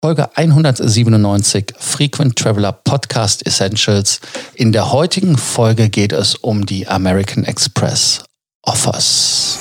Folge 0.00 0.30
197 0.36 1.74
Frequent 1.76 2.36
Traveler 2.36 2.70
Podcast 2.70 3.44
Essentials. 3.44 4.20
In 4.54 4.70
der 4.70 4.92
heutigen 4.92 5.36
Folge 5.36 5.88
geht 5.88 6.12
es 6.12 6.36
um 6.36 6.64
die 6.64 6.86
American 6.86 7.42
Express 7.42 8.22
Offers. 8.62 9.58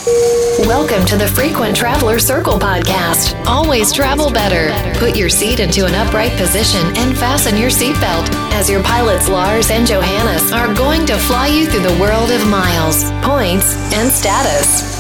Welcome 0.68 1.08
to 1.08 1.18
the 1.18 1.28
Frequent 1.28 1.76
Traveler 1.76 2.20
Circle 2.20 2.60
podcast. 2.60 3.36
Always 3.48 3.92
travel 3.92 4.30
better. 4.30 4.72
Put 5.00 5.18
your 5.18 5.30
seat 5.30 5.60
into 5.60 5.88
an 5.88 5.96
upright 5.96 6.38
position 6.38 6.86
and 6.98 7.18
fasten 7.18 7.58
your 7.58 7.72
seatbelt 7.72 8.30
as 8.54 8.70
your 8.70 8.84
pilots 8.84 9.28
Lars 9.28 9.72
and 9.72 9.88
Johannes 9.88 10.52
are 10.52 10.72
going 10.76 11.08
to 11.08 11.18
fly 11.18 11.48
you 11.48 11.66
through 11.66 11.82
the 11.82 12.00
world 12.00 12.30
of 12.30 12.46
miles, 12.46 13.10
points, 13.24 13.76
and 13.92 14.12
status. 14.12 14.97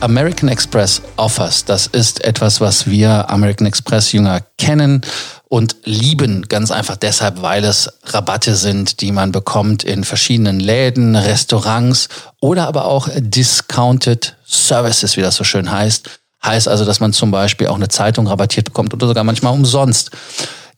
American 0.00 0.48
Express 0.48 1.02
Offers, 1.16 1.64
das 1.64 1.88
ist 1.88 2.24
etwas, 2.24 2.60
was 2.60 2.88
wir 2.88 3.28
American 3.30 3.66
Express 3.66 4.12
Jünger 4.12 4.40
kennen 4.56 5.00
und 5.48 5.76
lieben. 5.84 6.46
Ganz 6.48 6.70
einfach 6.70 6.96
deshalb, 6.96 7.42
weil 7.42 7.64
es 7.64 7.90
Rabatte 8.04 8.54
sind, 8.54 9.00
die 9.00 9.10
man 9.10 9.32
bekommt 9.32 9.82
in 9.82 10.04
verschiedenen 10.04 10.60
Läden, 10.60 11.16
Restaurants 11.16 12.08
oder 12.40 12.68
aber 12.68 12.84
auch 12.84 13.08
Discounted 13.16 14.36
Services, 14.46 15.16
wie 15.16 15.22
das 15.22 15.34
so 15.34 15.42
schön 15.42 15.70
heißt. 15.70 16.08
Heißt 16.44 16.68
also, 16.68 16.84
dass 16.84 17.00
man 17.00 17.12
zum 17.12 17.32
Beispiel 17.32 17.66
auch 17.66 17.74
eine 17.74 17.88
Zeitung 17.88 18.28
rabattiert 18.28 18.66
bekommt 18.66 18.94
oder 18.94 19.08
sogar 19.08 19.24
manchmal 19.24 19.52
umsonst. 19.52 20.12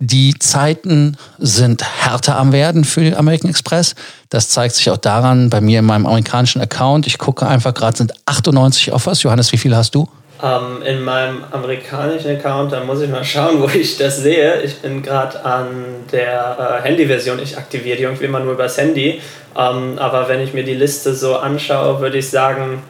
Die 0.02 0.34
Zeiten 0.38 1.18
sind 1.38 1.84
härter 1.84 2.38
am 2.38 2.52
werden 2.52 2.84
für 2.84 3.18
American 3.18 3.50
Express. 3.50 3.95
Das 4.30 4.48
zeigt 4.48 4.74
sich 4.74 4.88
auch 4.88 4.96
daran 4.96 5.50
bei 5.50 5.60
mir 5.60 5.80
in 5.80 5.84
meinem 5.84 6.06
amerikanischen 6.06 6.62
Account. 6.62 7.06
Ich 7.06 7.18
gucke 7.18 7.46
einfach 7.46 7.74
gerade, 7.74 7.98
sind 7.98 8.14
98 8.24 8.95
Offers. 8.95 9.23
Johannes, 9.23 9.52
wie 9.52 9.59
viele 9.59 9.76
hast 9.76 9.95
du? 9.95 10.09
Um, 10.40 10.80
ähm, 10.80 10.82
in 10.86 11.02
meinem 11.02 11.45
amerikanischen 11.50 12.30
Account, 12.30 12.73
da 12.73 12.82
muss 12.82 13.02
ich 13.02 13.10
mal 13.10 13.23
schauen, 13.24 13.60
wo 13.60 13.68
ich 13.68 13.98
das 13.98 14.23
sehe. 14.23 14.62
Ich 14.62 14.78
bin 14.78 15.02
gerade 15.02 15.45
an 15.45 15.66
der 16.10 16.80
äh, 16.80 16.88
Handy-Version. 16.88 17.38
Ich 17.38 17.59
aktiviere 17.59 17.98
die 17.98 18.04
irgendwie 18.04 18.24
immer 18.24 18.40
nur 18.40 18.54
übers 18.54 18.79
Handy. 18.79 19.20
Um, 19.52 19.60
ähm, 19.60 19.98
aber 19.98 20.30
wenn 20.30 20.40
ich 20.40 20.54
mir 20.54 20.64
die 20.64 20.73
Liste 20.73 21.14
so 21.14 21.37
anschaue, 21.37 22.01
würde 22.01 22.16
ich 22.16 22.30
sagen, 22.30 22.82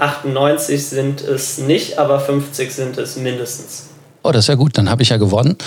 98 0.00 0.86
sind 0.86 1.20
es 1.20 1.58
nicht, 1.58 1.98
aber 1.98 2.18
50 2.18 2.72
sind 2.72 2.96
es 2.96 3.16
mindestens. 3.16 3.90
Oh, 4.22 4.32
das 4.32 4.44
ist 4.44 4.48
ja 4.48 4.54
gut, 4.54 4.78
dann 4.78 4.88
habe 4.88 5.02
ich 5.02 5.10
ja 5.10 5.18
gewonnen. 5.18 5.58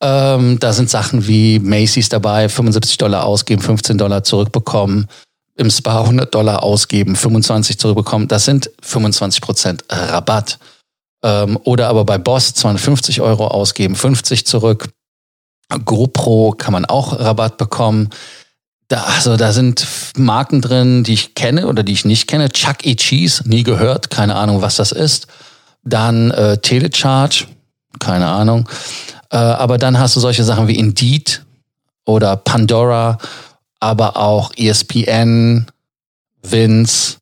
Ähm, 0.00 0.58
da 0.60 0.72
sind 0.72 0.90
Sachen 0.90 1.26
wie 1.26 1.58
Macy's 1.58 2.08
dabei, 2.08 2.48
75 2.48 2.98
Dollar 2.98 3.24
ausgeben, 3.24 3.62
15 3.62 3.98
Dollar 3.98 4.22
zurückbekommen. 4.22 5.08
Im 5.56 5.70
Spa 5.70 6.02
100 6.02 6.32
Dollar 6.32 6.62
ausgeben, 6.62 7.16
25 7.16 7.78
zurückbekommen. 7.78 8.28
Das 8.28 8.44
sind 8.44 8.70
25 8.80 9.40
Prozent 9.40 9.84
Rabatt. 9.90 10.58
Ähm, 11.24 11.58
oder 11.64 11.88
aber 11.88 12.04
bei 12.04 12.16
Boss 12.18 12.54
250 12.54 13.20
Euro 13.20 13.48
ausgeben, 13.48 13.96
50 13.96 14.46
zurück. 14.46 14.90
GoPro 15.84 16.54
kann 16.56 16.72
man 16.72 16.84
auch 16.84 17.18
Rabatt 17.18 17.58
bekommen. 17.58 18.10
Da, 18.86 19.02
also 19.02 19.36
da 19.36 19.52
sind 19.52 19.86
Marken 20.16 20.62
drin, 20.62 21.04
die 21.04 21.12
ich 21.12 21.34
kenne 21.34 21.66
oder 21.66 21.82
die 21.82 21.92
ich 21.92 22.04
nicht 22.04 22.26
kenne. 22.26 22.50
Chuck 22.50 22.86
E. 22.86 22.94
Cheese, 22.94 23.46
nie 23.46 23.64
gehört, 23.64 24.10
keine 24.10 24.36
Ahnung, 24.36 24.62
was 24.62 24.76
das 24.76 24.92
ist. 24.92 25.26
Dann 25.82 26.30
äh, 26.30 26.58
Telecharge, 26.58 27.46
keine 27.98 28.28
Ahnung. 28.28 28.68
Äh, 29.30 29.36
aber 29.36 29.78
dann 29.78 29.98
hast 29.98 30.16
du 30.16 30.20
solche 30.20 30.44
Sachen 30.44 30.68
wie 30.68 30.78
Indeed 30.78 31.44
oder 32.04 32.36
Pandora, 32.36 33.18
aber 33.80 34.16
auch 34.16 34.50
ESPN, 34.56 35.66
Vince, 36.42 37.18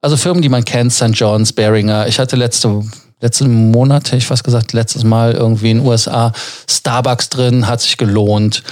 also 0.00 0.16
Firmen, 0.16 0.42
die 0.42 0.48
man 0.48 0.64
kennt, 0.64 0.92
St. 0.92 1.10
John's, 1.12 1.52
Beringer. 1.52 2.06
Ich 2.06 2.18
hatte 2.18 2.36
letzte, 2.36 2.82
letzte 3.20 3.46
Monate, 3.46 4.16
ich 4.16 4.26
fast 4.26 4.44
gesagt, 4.44 4.72
letztes 4.72 5.04
Mal 5.04 5.32
irgendwie 5.32 5.70
in 5.70 5.78
den 5.78 5.86
USA 5.86 6.32
Starbucks 6.68 7.28
drin, 7.28 7.66
hat 7.66 7.82
sich 7.82 7.98
gelohnt. 7.98 8.62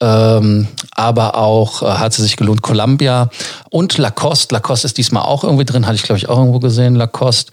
Ähm, 0.00 0.66
aber 0.90 1.36
auch 1.36 1.82
äh, 1.82 1.86
hat 1.86 2.12
sie 2.12 2.22
sich 2.22 2.36
gelohnt 2.36 2.62
Columbia 2.62 3.30
und 3.70 3.96
Lacoste. 3.96 4.52
Lacoste 4.52 4.86
ist 4.86 4.98
diesmal 4.98 5.22
auch 5.22 5.44
irgendwie 5.44 5.64
drin, 5.64 5.86
hatte 5.86 5.94
ich 5.94 6.02
glaube 6.02 6.18
ich 6.18 6.28
auch 6.28 6.38
irgendwo 6.38 6.58
gesehen, 6.58 6.96
Lacoste. 6.96 7.52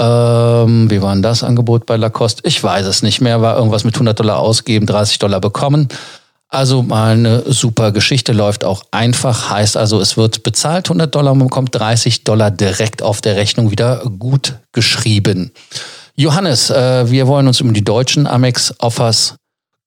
Ähm, 0.00 0.90
wie 0.90 1.02
war 1.02 1.12
denn 1.12 1.22
das 1.22 1.44
Angebot 1.44 1.84
bei 1.84 1.96
Lacoste? 1.96 2.42
Ich 2.46 2.62
weiß 2.64 2.86
es 2.86 3.02
nicht 3.02 3.20
mehr. 3.20 3.42
War 3.42 3.58
irgendwas 3.58 3.84
mit 3.84 3.94
100 3.94 4.18
Dollar 4.18 4.38
ausgeben, 4.38 4.86
30 4.86 5.18
Dollar 5.18 5.40
bekommen. 5.40 5.88
Also 6.48 6.82
mal 6.82 7.12
eine 7.12 7.42
super 7.52 7.92
Geschichte, 7.92 8.32
läuft 8.32 8.64
auch 8.64 8.82
einfach, 8.90 9.50
heißt 9.50 9.76
also, 9.76 10.00
es 10.00 10.16
wird 10.16 10.42
bezahlt 10.42 10.86
100 10.86 11.14
Dollar, 11.14 11.32
man 11.34 11.46
bekommt 11.46 11.76
30 11.76 12.24
Dollar 12.24 12.50
direkt 12.50 13.02
auf 13.02 13.20
der 13.20 13.36
Rechnung 13.36 13.70
wieder 13.70 14.02
gut 14.18 14.54
geschrieben. 14.72 15.52
Johannes, 16.16 16.70
äh, 16.70 17.08
wir 17.08 17.28
wollen 17.28 17.46
uns 17.46 17.60
um 17.60 17.72
die 17.72 17.84
deutschen 17.84 18.26
Amex-Offers 18.26 19.36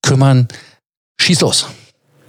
kümmern. 0.01 0.47
Schieß 1.19 1.41
los. 1.41 1.65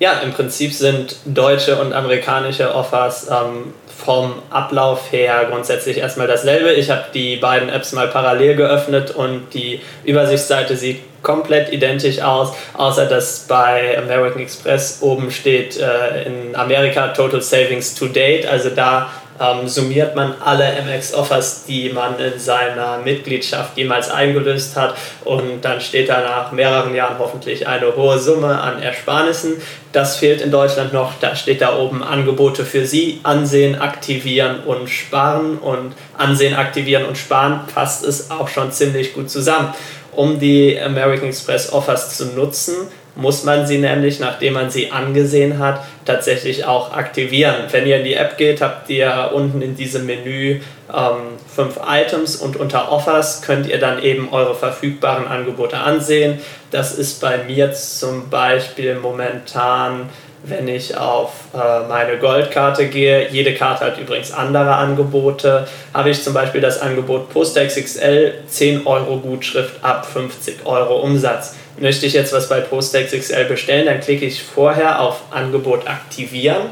Ja, 0.01 0.21
im 0.21 0.33
Prinzip 0.33 0.73
sind 0.73 1.17
deutsche 1.25 1.77
und 1.77 1.93
amerikanische 1.93 2.75
Offers 2.75 3.29
ähm, 3.31 3.73
vom 3.97 4.35
Ablauf 4.51 5.13
her 5.13 5.47
grundsätzlich 5.49 5.99
erstmal 5.99 6.27
dasselbe. 6.27 6.73
Ich 6.73 6.91
habe 6.91 7.05
die 7.15 7.37
beiden 7.37 7.69
Apps 7.69 7.93
mal 7.93 8.09
parallel 8.09 8.57
geöffnet 8.57 9.13
und 9.13 9.55
die 9.55 9.81
Übersichtsseite 10.05 10.77
sieht 10.77 11.01
komplett 11.23 11.73
identisch 11.73 12.21
aus, 12.21 12.53
außer 12.75 13.07
dass 13.07 13.47
bei 13.49 13.97
American 13.97 14.43
Express 14.43 14.99
oben 15.01 15.31
steht 15.31 15.79
äh, 15.79 16.25
in 16.25 16.57
Amerika 16.57 17.09
Total 17.09 17.41
Savings 17.41 17.95
to 17.95 18.07
Date. 18.07 18.47
Also 18.47 18.71
da 18.71 19.11
ähm, 19.41 19.67
summiert 19.67 20.15
man 20.15 20.35
alle 20.45 20.65
MX-Offers, 20.83 21.65
die 21.67 21.91
man 21.91 22.19
in 22.19 22.39
seiner 22.39 22.99
Mitgliedschaft 22.99 23.77
jemals 23.77 24.11
eingelöst 24.11 24.77
hat 24.77 24.95
und 25.25 25.63
dann 25.63 25.81
steht 25.81 26.09
da 26.09 26.21
nach 26.21 26.53
mehreren 26.53 26.95
Jahren 26.95 27.19
hoffentlich 27.19 27.67
eine 27.67 27.97
hohe 27.97 28.19
Summe 28.19 28.61
an 28.61 28.81
Ersparnissen. 28.81 29.55
Das 29.93 30.17
fehlt 30.17 30.41
in 30.41 30.51
Deutschland 30.51 30.93
noch. 30.93 31.13
Da 31.21 31.37
steht 31.37 31.61
da 31.61 31.77
oben 31.77 32.03
Angebote 32.03 32.65
für 32.65 32.87
Sie, 32.87 33.21
ansehen, 33.23 33.81
aktivieren 33.81 34.61
und 34.65 34.89
sparen 34.89 35.59
und 35.59 35.95
ansehen, 36.17 36.55
aktivieren 36.55 37.05
und 37.05 37.17
sparen 37.19 37.61
passt 37.73 38.05
es 38.05 38.31
auch 38.31 38.49
schon 38.49 38.73
ziemlich 38.73 39.15
gut 39.15 39.31
zusammen. 39.31 39.75
Um 40.13 40.39
die 40.39 40.79
American 40.81 41.29
Express 41.29 41.73
Offers 41.73 42.17
zu 42.17 42.27
nutzen, 42.27 42.75
muss 43.17 43.45
man 43.45 43.67
sie 43.67 43.79
nämlich, 43.79 44.19
nachdem 44.21 44.55
man 44.55 44.71
sie 44.71 44.91
angesehen 44.91 45.59
hat, 45.59 45.85
tatsächlich 46.05 46.65
auch 46.65 46.93
aktivieren. 46.93 47.55
Wenn 47.71 47.87
ihr 47.87 47.99
in 47.99 48.05
die 48.05 48.15
App 48.15 48.37
geht, 48.37 48.61
habt 48.61 48.91
ihr 48.91 49.31
unten 49.33 49.63
in 49.63 49.77
diesem 49.77 50.07
Menü 50.07 50.61
ähm, 50.93 51.17
fünf 51.55 51.79
Items 51.87 52.37
und 52.37 52.57
unter 52.57 52.91
Offers 52.91 53.43
könnt 53.43 53.67
ihr 53.69 53.79
dann 53.79 54.03
eben 54.03 54.33
eure 54.33 54.55
verfügbaren 54.55 55.27
Angebote 55.27 55.79
ansehen. 55.79 56.41
Das 56.71 56.99
ist 56.99 57.21
bei 57.21 57.39
mir 57.45 57.73
zum 57.73 58.29
Beispiel 58.31 58.97
momentan 58.97 60.09
wenn 60.47 60.69
ich 60.69 60.97
auf 60.97 61.33
äh, 61.55 61.89
meine 61.89 62.19
Goldkarte 62.19 62.87
gehe, 62.89 63.29
jede 63.31 63.55
Karte 63.55 63.87
hat 63.87 63.99
übrigens 63.99 64.31
andere 64.31 64.75
Angebote, 64.75 65.67
habe 65.93 66.11
ich 66.11 66.23
zum 66.23 66.35
Beispiel 66.35 66.61
das 66.61 66.81
Angebot 66.81 67.31
Postex 67.31 67.77
XL 67.77 68.35
10 68.47 68.87
Euro 68.87 69.19
Gutschrift 69.19 69.83
ab 69.83 70.07
50 70.07 70.67
Euro 70.67 71.01
Umsatz. 71.01 71.57
Möchte 71.79 72.07
ich 72.07 72.13
jetzt 72.13 72.33
was 72.33 72.49
bei 72.49 72.61
Postex 72.61 73.13
XL 73.13 73.47
bestellen, 73.47 73.87
dann 73.87 74.01
klicke 74.01 74.27
ich 74.27 74.43
vorher 74.43 75.01
auf 75.01 75.23
Angebot 75.31 75.89
aktivieren 75.89 76.71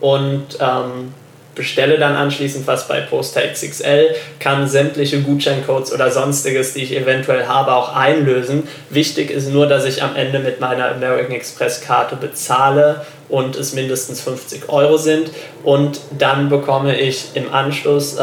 und 0.00 0.58
ähm, 0.60 1.14
bestelle 1.54 1.98
dann 1.98 2.16
anschließend 2.16 2.66
was 2.66 2.88
bei 2.88 3.00
Poster 3.00 3.42
XXL, 3.42 4.14
kann 4.38 4.68
sämtliche 4.68 5.20
Gutscheincodes 5.20 5.92
oder 5.92 6.10
sonstiges, 6.10 6.74
die 6.74 6.82
ich 6.82 6.96
eventuell 6.96 7.46
habe, 7.46 7.74
auch 7.74 7.94
einlösen. 7.94 8.68
Wichtig 8.90 9.30
ist 9.30 9.50
nur, 9.50 9.66
dass 9.66 9.84
ich 9.84 10.02
am 10.02 10.16
Ende 10.16 10.38
mit 10.38 10.60
meiner 10.60 10.90
American 10.90 11.32
Express 11.32 11.80
Karte 11.82 12.16
bezahle 12.16 13.04
und 13.28 13.56
es 13.56 13.74
mindestens 13.74 14.20
50 14.20 14.68
Euro 14.68 14.96
sind 14.96 15.30
und 15.62 16.00
dann 16.18 16.48
bekomme 16.48 16.98
ich 16.98 17.30
im 17.34 17.52
Anschluss 17.52 18.16
äh, 18.16 18.22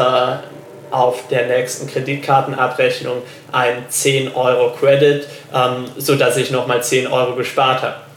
auf 0.90 1.28
der 1.28 1.46
nächsten 1.46 1.86
Kreditkartenabrechnung 1.86 3.18
ein 3.52 3.84
10 3.88 4.34
Euro 4.34 4.72
Credit, 4.72 5.26
ähm, 5.54 5.84
sodass 5.96 6.36
ich 6.36 6.50
nochmal 6.50 6.82
10 6.82 7.06
Euro 7.06 7.34
gespart 7.34 7.82
habe. 7.82 8.09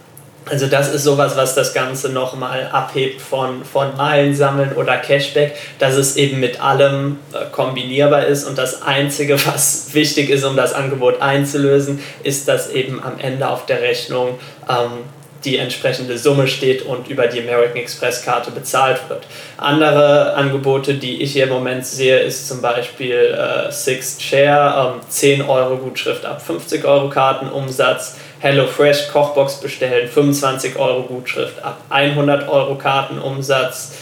Also 0.49 0.67
das 0.67 0.93
ist 0.93 1.03
sowas, 1.03 1.37
was 1.37 1.55
das 1.55 1.73
Ganze 1.73 2.09
nochmal 2.09 2.69
abhebt 2.71 3.21
von, 3.21 3.63
von 3.63 3.95
Meilen 3.95 4.35
sammeln 4.35 4.73
oder 4.73 4.97
Cashback, 4.97 5.55
dass 5.79 5.95
es 5.95 6.17
eben 6.17 6.39
mit 6.39 6.61
allem 6.61 7.19
äh, 7.33 7.45
kombinierbar 7.51 8.25
ist 8.25 8.45
und 8.45 8.57
das 8.57 8.81
Einzige, 8.81 9.37
was 9.47 9.93
wichtig 9.93 10.29
ist, 10.29 10.43
um 10.43 10.55
das 10.55 10.73
Angebot 10.73 11.21
einzulösen, 11.21 11.99
ist, 12.23 12.47
dass 12.47 12.71
eben 12.71 13.01
am 13.01 13.19
Ende 13.19 13.47
auf 13.47 13.65
der 13.65 13.81
Rechnung 13.81 14.37
ähm, 14.69 15.03
die 15.45 15.57
entsprechende 15.57 16.17
Summe 16.17 16.47
steht 16.47 16.83
und 16.83 17.09
über 17.09 17.27
die 17.27 17.41
American 17.41 17.77
Express 17.77 18.23
Karte 18.23 18.51
bezahlt 18.51 18.99
wird. 19.09 19.25
Andere 19.57 20.33
Angebote, 20.35 20.93
die 20.93 21.21
ich 21.21 21.33
hier 21.33 21.45
im 21.45 21.49
Moment 21.49 21.85
sehe, 21.85 22.19
ist 22.19 22.47
zum 22.47 22.61
Beispiel 22.61 23.37
äh, 23.37 23.71
Sixth 23.71 24.21
Share, 24.21 24.93
ähm, 24.95 25.01
10 25.07 25.41
Euro 25.41 25.77
Gutschrift 25.77 26.25
ab 26.25 26.41
50 26.41 26.85
Euro 26.85 27.09
Kartenumsatz, 27.09 28.17
HelloFresh 28.43 29.07
Kochbox 29.07 29.61
bestellen, 29.61 30.09
25 30.09 30.75
Euro 30.77 31.03
Gutschrift 31.03 31.63
ab 31.63 31.77
100 31.89 32.49
Euro 32.49 32.75
Kartenumsatz. 32.75 33.95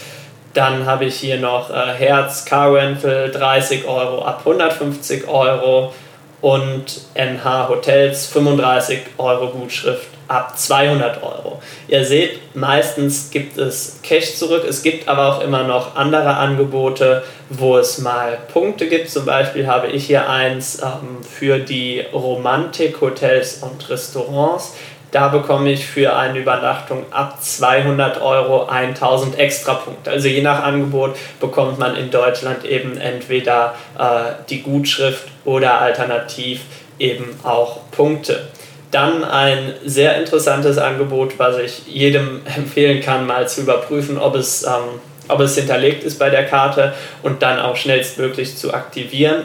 Dann 0.52 0.84
habe 0.84 1.06
ich 1.06 1.14
hier 1.14 1.38
noch 1.38 1.70
äh, 1.70 1.94
Herz 1.94 2.44
Car 2.44 2.74
Rental, 2.74 3.30
30 3.30 3.86
Euro 3.86 4.22
ab 4.22 4.40
150 4.40 5.28
Euro. 5.28 5.94
und 6.42 7.02
NH 7.14 7.68
Hotels 7.68 8.26
35 8.26 9.00
Euro 9.16 9.48
Gutschrift 9.50 10.08
ab 10.32 10.58
200 10.58 11.22
Euro. 11.22 11.60
Ihr 11.88 12.04
seht, 12.04 12.56
meistens 12.56 13.30
gibt 13.30 13.58
es 13.58 14.00
Cash 14.02 14.36
zurück, 14.36 14.64
es 14.66 14.82
gibt 14.82 15.06
aber 15.06 15.36
auch 15.36 15.42
immer 15.42 15.64
noch 15.64 15.94
andere 15.94 16.36
Angebote, 16.36 17.22
wo 17.50 17.76
es 17.76 17.98
mal 17.98 18.38
Punkte 18.52 18.88
gibt. 18.88 19.10
Zum 19.10 19.26
Beispiel 19.26 19.66
habe 19.66 19.88
ich 19.88 20.06
hier 20.06 20.28
eins 20.28 20.80
ähm, 20.82 21.22
für 21.22 21.58
die 21.58 22.02
Romantik 22.12 23.00
Hotels 23.00 23.62
und 23.62 23.88
Restaurants. 23.90 24.74
Da 25.10 25.28
bekomme 25.28 25.70
ich 25.70 25.86
für 25.86 26.16
eine 26.16 26.38
Übernachtung 26.38 27.04
ab 27.10 27.42
200 27.42 28.22
Euro 28.22 28.64
1000 28.64 29.38
extra 29.38 29.74
Punkte. 29.74 30.10
Also 30.10 30.28
je 30.28 30.40
nach 30.40 30.62
Angebot 30.62 31.16
bekommt 31.38 31.78
man 31.78 31.94
in 31.96 32.10
Deutschland 32.10 32.64
eben 32.64 32.96
entweder 32.96 33.74
äh, 33.98 34.32
die 34.48 34.62
Gutschrift 34.62 35.28
oder 35.44 35.82
alternativ 35.82 36.62
eben 36.98 37.38
auch 37.42 37.80
Punkte. 37.90 38.48
Dann 38.92 39.24
ein 39.24 39.72
sehr 39.84 40.16
interessantes 40.16 40.78
Angebot, 40.78 41.38
was 41.38 41.58
ich 41.58 41.86
jedem 41.86 42.42
empfehlen 42.56 43.02
kann, 43.02 43.26
mal 43.26 43.48
zu 43.48 43.62
überprüfen, 43.62 44.18
ob 44.18 44.36
es, 44.36 44.62
ähm, 44.62 45.00
ob 45.28 45.40
es 45.40 45.56
hinterlegt 45.56 46.04
ist 46.04 46.18
bei 46.18 46.30
der 46.30 46.46
Karte 46.46 46.92
und 47.24 47.42
dann 47.42 47.58
auch 47.58 47.74
schnellstmöglich 47.74 48.56
zu 48.56 48.72
aktivieren, 48.72 49.42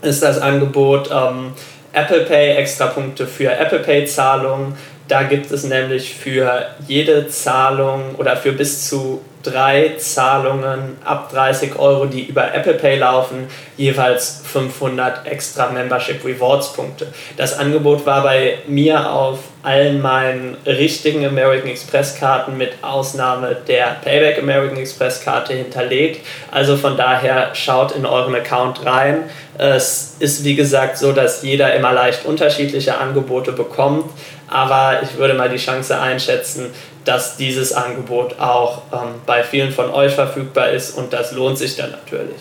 ist 0.00 0.22
das 0.22 0.40
Angebot 0.40 1.10
ähm, 1.12 1.52
Apple 1.92 2.22
Pay, 2.22 2.56
extra 2.56 2.86
Punkte 2.86 3.26
für 3.26 3.52
Apple 3.52 3.80
Pay 3.80 4.06
Zahlungen. 4.06 4.74
Da 5.06 5.24
gibt 5.24 5.50
es 5.50 5.64
nämlich 5.64 6.14
für 6.14 6.66
jede 6.88 7.28
Zahlung 7.28 8.14
oder 8.16 8.36
für 8.36 8.52
bis 8.52 8.88
zu 8.88 9.20
drei 9.42 9.94
Zahlungen 9.98 10.96
ab 11.04 11.30
30 11.32 11.78
Euro, 11.78 12.06
die 12.06 12.24
über 12.24 12.54
Apple 12.54 12.74
Pay 12.74 12.98
laufen, 12.98 13.48
jeweils 13.76 14.42
500 14.44 15.26
extra 15.26 15.70
Membership 15.70 16.24
Rewards 16.24 16.72
Punkte. 16.72 17.08
Das 17.36 17.58
Angebot 17.58 18.06
war 18.06 18.22
bei 18.22 18.58
mir 18.66 19.10
auf 19.10 19.38
allen 19.62 20.00
meinen 20.00 20.56
richtigen 20.66 21.24
American 21.24 21.68
Express 21.68 22.16
Karten 22.16 22.56
mit 22.56 22.72
Ausnahme 22.82 23.56
der 23.68 23.96
Payback 24.02 24.38
American 24.38 24.76
Express 24.78 25.22
Karte 25.22 25.54
hinterlegt. 25.54 26.26
Also 26.50 26.76
von 26.76 26.96
daher 26.96 27.54
schaut 27.54 27.92
in 27.92 28.04
euren 28.04 28.34
Account 28.34 28.84
rein. 28.84 29.24
Es 29.58 30.16
ist 30.18 30.44
wie 30.44 30.56
gesagt 30.56 30.98
so, 30.98 31.12
dass 31.12 31.42
jeder 31.42 31.74
immer 31.74 31.92
leicht 31.92 32.24
unterschiedliche 32.24 32.98
Angebote 32.98 33.52
bekommt, 33.52 34.06
aber 34.48 35.00
ich 35.02 35.16
würde 35.16 35.34
mal 35.34 35.48
die 35.48 35.58
Chance 35.58 35.98
einschätzen, 35.98 36.72
dass 37.04 37.36
dieses 37.36 37.72
Angebot 37.72 38.38
auch 38.38 38.82
ähm, 38.92 39.14
bei 39.26 39.42
vielen 39.42 39.72
von 39.72 39.90
euch 39.90 40.12
verfügbar 40.12 40.70
ist 40.70 40.96
und 40.96 41.12
das 41.12 41.32
lohnt 41.32 41.58
sich 41.58 41.76
dann 41.76 41.90
natürlich. 41.90 42.40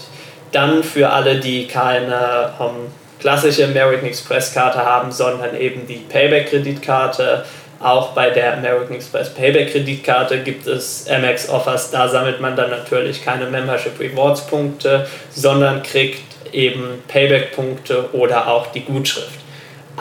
Dann 0.51 0.83
für 0.83 1.09
alle, 1.09 1.39
die 1.39 1.67
keine 1.67 2.53
ähm, 2.59 2.91
klassische 3.19 3.65
American 3.65 4.07
Express 4.07 4.53
Karte 4.53 4.79
haben, 4.79 5.11
sondern 5.11 5.55
eben 5.55 5.87
die 5.87 6.05
Payback 6.09 6.49
Kreditkarte. 6.49 7.45
Auch 7.79 8.09
bei 8.09 8.29
der 8.29 8.57
American 8.57 8.95
Express 8.95 9.33
Payback 9.33 9.71
Kreditkarte 9.71 10.39
gibt 10.39 10.67
es 10.67 11.07
MX 11.07 11.49
Offers. 11.49 11.89
Da 11.89 12.07
sammelt 12.07 12.39
man 12.39 12.55
dann 12.55 12.69
natürlich 12.69 13.23
keine 13.23 13.45
Membership 13.45 13.99
Rewards 13.99 14.45
Punkte, 14.47 15.07
sondern 15.31 15.81
kriegt 15.81 16.21
eben 16.51 17.01
Payback 17.07 17.55
Punkte 17.55 18.09
oder 18.13 18.47
auch 18.47 18.67
die 18.67 18.81
Gutschrift 18.81 19.41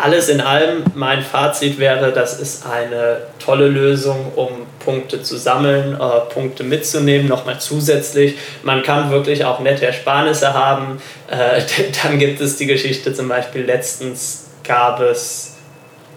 alles 0.01 0.29
in 0.29 0.41
allem, 0.41 0.85
mein 0.95 1.23
Fazit 1.23 1.79
wäre, 1.79 2.13
das 2.13 2.39
ist 2.41 2.67
eine 2.67 3.19
tolle 3.39 3.69
Lösung, 3.69 4.33
um 4.37 4.49
Punkte 4.79 5.23
zu 5.23 5.37
sammeln, 5.37 5.95
äh, 5.95 6.33
Punkte 6.33 6.65
mitzunehmen, 6.65 7.29
nochmal 7.29 7.61
zusätzlich. 7.61 8.39
Man 8.63 8.83
kann 8.83 9.11
wirklich 9.11 9.45
auch 9.45 9.61
nette 9.61 9.87
Ersparnisse 9.87 10.55
haben. 10.55 11.01
Äh, 11.29 11.63
dann 12.03 12.19
gibt 12.19 12.41
es 12.41 12.57
die 12.57 12.67
Geschichte 12.67 13.13
zum 13.15 13.29
Beispiel, 13.29 13.65
letztens 13.65 14.49
gab 14.65 15.01
es, 15.01 15.57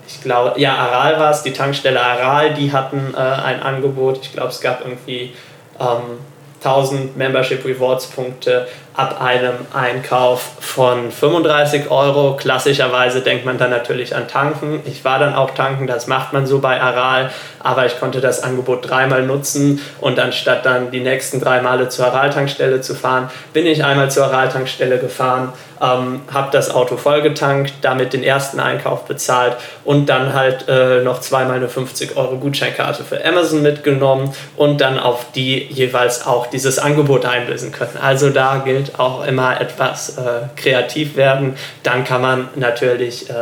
ich 0.08 0.22
glaube, 0.22 0.60
ja, 0.60 0.76
Aral 0.76 1.20
war 1.20 1.32
es, 1.32 1.44
die 1.44 1.54
Tankstelle 1.54 2.02
Aral, 2.02 2.54
die 2.54 2.72
hatten 2.72 3.14
äh, 3.16 3.20
ein 3.20 3.62
Angebot. 3.62 4.20
Ich 4.22 4.34
glaube, 4.34 4.50
es 4.50 4.62
gab 4.62 4.82
irgendwie 4.82 5.34
ähm, 5.80 6.20
1000 6.64 7.18
Membership 7.18 7.66
Rewards 7.66 8.08
Punkte 8.08 8.68
ab 8.96 9.22
einem 9.22 9.56
Einkauf 9.74 10.42
von 10.60 11.12
35 11.12 11.90
Euro. 11.90 12.36
Klassischerweise 12.36 13.22
denkt 13.22 13.46
man 13.46 13.58
dann 13.58 13.72
natürlich 13.72 14.16
an 14.16 14.28
Tanken. 14.28 14.82
Ich 14.86 15.04
war 15.04 15.20
dann 15.20 15.34
auch 15.34 15.52
tanken, 15.52 15.88
das 15.88 16.08
macht 16.08 16.34
man 16.34 16.46
so 16.46 16.60
bei 16.60 16.80
Aral, 16.80 17.32
aber 17.60 17.86
ich 17.86 18.00
konnte 18.00 18.22
das 18.22 18.44
Angebot 18.44 18.90
dreimal 18.90 19.24
nutzen 19.24 19.82
und 20.00 20.20
anstatt 20.20 20.66
dann 20.66 20.92
die 20.92 21.00
nächsten 21.00 21.40
drei 21.40 21.62
Male 21.62 21.90
zur 21.90 22.06
Aral-Tankstelle 22.08 22.82
zu 22.82 22.94
fahren, 22.94 23.32
bin 23.54 23.66
ich 23.66 23.84
einmal 23.84 24.12
zur 24.12 24.26
Aral-Tankstelle 24.26 25.00
gefahren, 25.00 25.54
ähm, 25.82 26.22
habe 26.32 26.50
das 26.52 26.74
Auto 26.74 26.98
vollgetankt, 26.98 27.74
damit 27.82 28.14
den 28.14 28.24
ersten 28.24 28.60
Einkauf 28.60 29.06
bezahlt 29.06 29.58
und 29.84 30.08
dann 30.08 30.34
halt 30.34 30.68
äh, 30.68 31.02
noch 31.02 31.20
zweimal 31.22 31.58
eine 31.58 31.68
50 31.68 32.16
Euro 32.16 32.38
Gutscheinkarte 32.38 33.04
für 33.04 33.24
Amazon 33.24 33.62
mitgenommen 33.62 34.34
und 34.56 34.82
dann 34.82 35.00
auf 35.00 35.32
die 35.34 35.64
jeweils 35.70 36.26
auch 36.26 36.48
dieses 36.48 36.80
Angebot 36.80 37.26
einlösen 37.26 37.72
können. 37.72 37.98
Also 38.02 38.30
da 38.30 38.62
gilt 38.64 38.83
gilt, 38.84 39.00
auch 39.00 39.26
immer 39.26 39.60
etwas 39.60 40.18
äh, 40.18 40.48
kreativ 40.56 41.16
werden. 41.16 41.56
Dann 41.84 42.04
kann 42.04 42.22
man 42.22 42.50
natürlich 42.56 43.30
äh, 43.30 43.34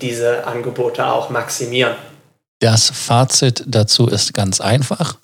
diese 0.00 0.46
Angebote 0.46 1.06
auch 1.06 1.30
maximieren. 1.30 1.94
Das 2.60 2.90
Fazit 2.90 3.64
dazu 3.66 4.06
ist 4.06 4.34
ganz 4.34 4.60
einfach. 4.60 5.16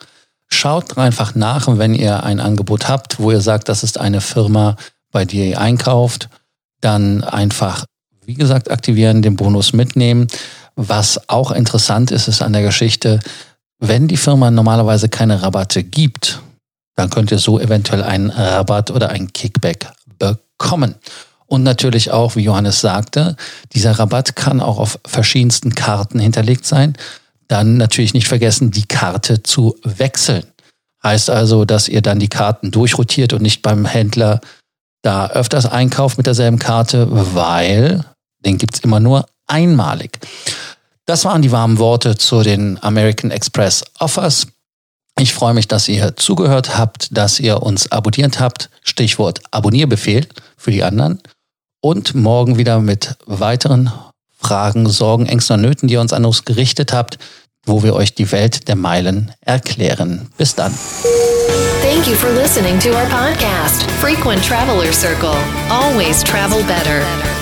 Schaut 0.49 0.99
einfach 0.99 1.35
nach, 1.35 1.69
wenn 1.69 1.95
ihr 1.95 2.25
ein 2.25 2.41
Angebot 2.41 2.89
habt, 2.89 3.21
wo 3.21 3.31
ihr 3.31 3.41
sagt, 3.41 3.69
das 3.69 3.83
ist 3.85 3.99
eine 3.99 4.21
Firma, 4.21 4.77
bei 5.13 5.25
der 5.25 5.47
ihr 5.47 5.61
einkauft, 5.61 6.29
dann 6.81 7.23
einfach, 7.23 7.85
wie 8.25 8.35
gesagt, 8.35 8.71
aktivieren, 8.71 9.23
den 9.23 9.37
Bonus 9.37 9.73
mitnehmen. 9.73 10.27
Was 10.75 11.29
auch 11.29 11.53
interessant 11.53 12.11
ist, 12.11 12.27
ist 12.27 12.43
an 12.43 12.53
der 12.53 12.63
Geschichte, 12.63 13.21
wenn 13.79 14.09
die 14.09 14.17
Firma 14.17 14.51
normalerweise 14.51 15.09
keine 15.09 15.43
Rabatte 15.43 15.85
gibt, 15.85 16.40
dann 17.01 17.09
könnt 17.09 17.31
ihr 17.31 17.39
so 17.39 17.59
eventuell 17.59 18.03
einen 18.03 18.29
Rabatt 18.29 18.91
oder 18.91 19.09
ein 19.09 19.33
Kickback 19.33 19.87
bekommen. 20.19 20.97
Und 21.47 21.63
natürlich 21.63 22.11
auch, 22.11 22.37
wie 22.37 22.43
Johannes 22.43 22.83
sagte, 22.83 23.37
dieser 23.73 23.93
Rabatt 23.93 24.37
kann 24.37 24.61
auch 24.61 24.79
auf 24.79 25.01
verschiedensten 25.07 25.75
Karten 25.75 26.19
hinterlegt 26.19 26.67
sein. 26.67 26.97
Dann 27.49 27.79
natürlich 27.79 28.13
nicht 28.13 28.29
vergessen, 28.29 28.71
die 28.71 28.85
Karte 28.85 29.43
zu 29.43 29.77
wechseln. 29.83 30.45
Heißt 31.03 31.31
also, 31.31 31.65
dass 31.65 31.89
ihr 31.89 32.03
dann 32.03 32.19
die 32.19 32.29
Karten 32.29 32.71
durchrotiert 32.71 33.33
und 33.33 33.41
nicht 33.41 33.63
beim 33.63 33.87
Händler 33.87 34.43
da 35.01 35.29
öfters 35.29 35.65
einkauft 35.65 36.19
mit 36.19 36.27
derselben 36.27 36.59
Karte, 36.59 37.09
weil 37.35 38.05
den 38.45 38.59
gibt's 38.59 38.81
immer 38.81 39.01
nur 39.01 39.25
einmalig. 39.47 40.19
Das 41.07 41.25
waren 41.25 41.41
die 41.41 41.51
warmen 41.51 41.79
Worte 41.79 42.19
zu 42.19 42.43
den 42.43 42.79
American 42.83 43.31
Express 43.31 43.85
Offers. 43.99 44.49
Ich 45.21 45.35
freue 45.35 45.53
mich, 45.53 45.69
dass 45.69 45.87
ihr 45.87 46.17
zugehört 46.17 46.79
habt, 46.79 47.15
dass 47.15 47.39
ihr 47.41 47.63
uns 47.63 47.93
abonniert 47.93 48.41
habt. 48.41 48.71
Stichwort 48.83 49.43
Abonnierbefehl 49.51 50.27
für 50.57 50.71
die 50.71 50.83
anderen. 50.83 51.21
Und 51.83 52.15
morgen 52.15 52.57
wieder 52.57 52.81
mit 52.81 53.17
weiteren 53.27 53.93
Fragen, 54.39 54.89
Sorgen, 54.89 55.27
Ängsten 55.27 55.57
und 55.57 55.61
Nöten, 55.61 55.89
die 55.89 55.95
ihr 55.95 56.01
uns 56.01 56.15
an 56.15 56.25
uns 56.25 56.47
gerichtet 56.47 56.95
habt, 56.95 57.19
wo 57.67 57.83
wir 57.83 57.95
euch 57.95 58.15
die 58.15 58.33
Welt 58.33 58.67
der 58.67 58.77
Meilen 58.77 59.31
erklären. 59.43 60.31
Bis 60.39 60.55
dann. 60.55 60.73
Thank 61.83 62.07
you 62.07 62.15
for 62.15 62.31
listening 62.31 62.79
to 62.79 62.89
our 62.89 63.07
podcast, 63.07 63.83
Frequent 64.01 64.43
Traveler 64.43 64.91
Circle. 64.91 65.37
Always 65.69 66.25
travel 66.25 66.63
better. 66.65 67.03